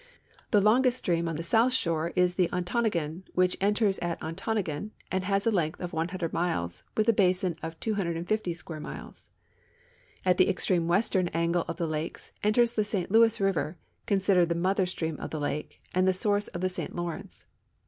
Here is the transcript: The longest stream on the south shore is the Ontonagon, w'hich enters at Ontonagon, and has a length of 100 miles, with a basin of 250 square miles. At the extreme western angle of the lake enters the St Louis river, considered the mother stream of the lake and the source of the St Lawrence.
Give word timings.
The 0.49 0.61
longest 0.61 0.97
stream 0.97 1.29
on 1.29 1.35
the 1.35 1.43
south 1.43 1.73
shore 1.73 2.11
is 2.15 2.33
the 2.33 2.49
Ontonagon, 2.51 3.21
w'hich 3.35 3.55
enters 3.61 3.99
at 3.99 4.19
Ontonagon, 4.19 4.89
and 5.11 5.23
has 5.25 5.45
a 5.45 5.51
length 5.51 5.79
of 5.79 5.93
100 5.93 6.33
miles, 6.33 6.81
with 6.97 7.07
a 7.07 7.13
basin 7.13 7.55
of 7.61 7.79
250 7.79 8.51
square 8.55 8.79
miles. 8.79 9.29
At 10.25 10.37
the 10.39 10.49
extreme 10.49 10.87
western 10.87 11.27
angle 11.35 11.65
of 11.67 11.77
the 11.77 11.85
lake 11.85 12.17
enters 12.41 12.73
the 12.73 12.83
St 12.83 13.11
Louis 13.11 13.39
river, 13.39 13.77
considered 14.07 14.49
the 14.49 14.55
mother 14.55 14.87
stream 14.87 15.19
of 15.19 15.29
the 15.29 15.39
lake 15.39 15.79
and 15.93 16.07
the 16.07 16.13
source 16.13 16.47
of 16.47 16.61
the 16.61 16.69
St 16.69 16.95
Lawrence. 16.95 17.45